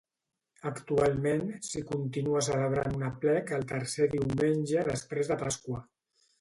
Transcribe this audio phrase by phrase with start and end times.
[0.69, 5.87] Actualment s'hi continua celebrant un aplec el tercer diumenge després de Pasqua.